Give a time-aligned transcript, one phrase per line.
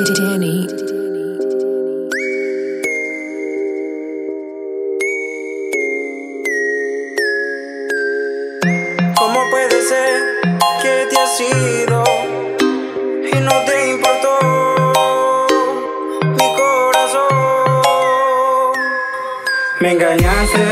[0.00, 0.66] Danny.
[9.18, 10.40] ¿Cómo puede ser
[10.80, 12.04] que te has ido
[13.32, 14.38] y no te importó
[16.22, 17.28] mi corazón?
[19.80, 20.71] Me engañaste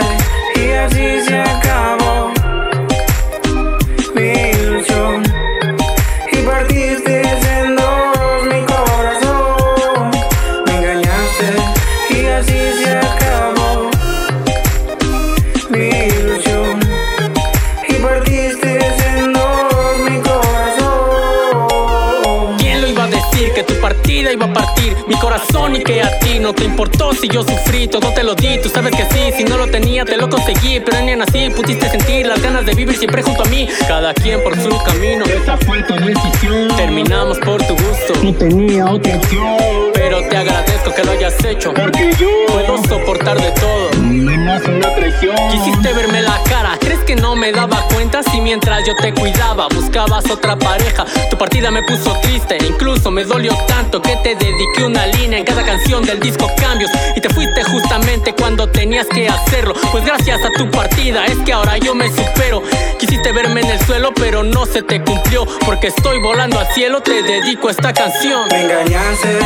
[24.33, 27.89] iba a partir mi corazón y que a ti no te importó si yo sufrí?
[27.89, 30.81] Todo te lo di, tú sabes que sí, si no lo tenía te lo conseguí,
[30.81, 33.69] pero ni así pudiste sentir las ganas de vivir siempre junto a mí.
[33.89, 35.25] Cada quien por su camino.
[35.25, 36.69] Esa fue tu decisión.
[36.77, 39.57] Terminamos por tu gusto, No tenía otra opción.
[39.95, 41.73] pero te agradezco que lo hayas hecho.
[41.75, 43.90] Porque yo Puedo soportar de todo.
[44.11, 45.37] No más una traición.
[45.51, 48.23] Quisiste verme la cara, ¿crees que no me daba cuenta?
[48.23, 53.25] Si mientras yo te cuidaba buscabas otra pareja, tu partida me puso triste, incluso me
[53.25, 57.29] dolió tanto que te dediqué una línea en cada canción del disco Cambios y te
[57.31, 59.75] fuiste justamente cuando tenías que hacerlo.
[59.93, 62.63] Pues gracias a tu partida es que ahora yo me supero.
[62.99, 67.01] Quisiste verme en el suelo, pero no se te cumplió, porque estoy volando al cielo,
[67.01, 68.49] te dedico esta canción.
[68.51, 69.39] Me engañaste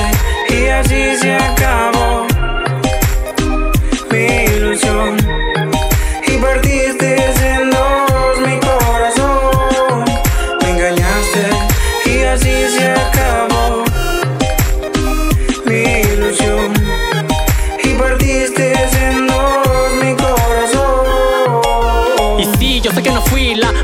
[0.50, 1.33] y así se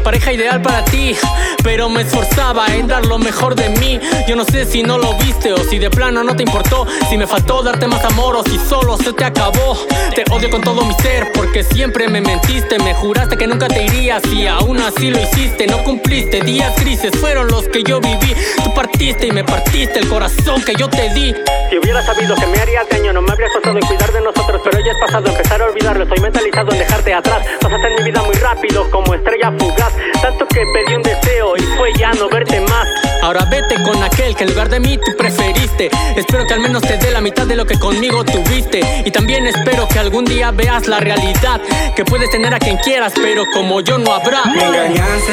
[0.01, 1.17] pareja ideal para ti,
[1.63, 4.01] pero me esforzaba en dar lo mejor de mí.
[4.29, 7.17] Yo no sé si no lo viste o si de plano no te importó, si
[7.17, 9.77] me faltó darte más amor o si solo se te acabó.
[10.15, 13.85] Te odio con todo mi ser porque siempre me mentiste, me juraste que nunca te
[13.85, 16.41] irías y aún así lo hiciste, no cumpliste.
[16.41, 18.35] Días grises fueron los que yo viví.
[18.63, 21.35] Tú partiste y me partiste el corazón que yo te di.
[21.71, 24.61] Si hubiera sabido que me haría daño, no me habría esforzado en cuidar de nosotros,
[24.65, 26.03] pero ya es pasado, empezar a olvidarlo.
[26.05, 27.47] Estoy mentalizado en dejarte atrás.
[27.61, 29.93] Pasaste en mi vida muy rápido, como estrella fugaz.
[30.21, 32.87] Tanto que pedí un deseo y fue ya no verte más.
[33.23, 35.91] Ahora vete con aquel que en lugar de mí tú preferiste.
[36.17, 38.81] Espero que al menos te dé la mitad de lo que conmigo tuviste.
[39.05, 41.61] Y también espero que algún día veas la realidad.
[41.95, 44.45] Que puedes tener a quien quieras, pero como yo no habrá.
[44.47, 45.33] Me engañaste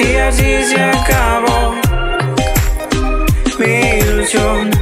[0.00, 1.74] y así se acabó
[3.58, 4.77] mi ilusión.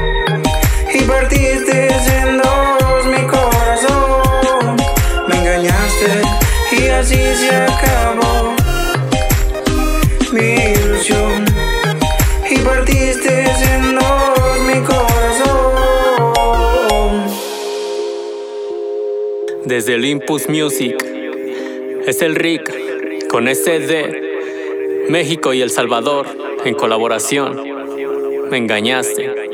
[19.76, 20.96] Desde Olympus Music
[22.06, 26.26] es el Rick con SD, México y El Salvador
[26.64, 27.62] en colaboración.
[28.48, 29.45] Me engañaste.